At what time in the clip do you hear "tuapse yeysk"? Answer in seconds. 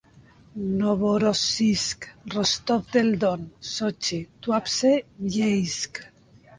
4.39-6.07